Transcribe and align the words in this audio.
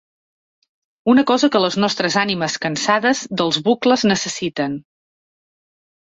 Una 1.11 1.23
cosa 1.31 1.49
que 1.55 1.59
les 1.65 1.75
nostres 1.83 2.15
ànimes 2.21 2.55
cansades 2.63 3.21
dels 3.41 3.59
bucles 3.67 4.05
necessiten. 4.13 4.79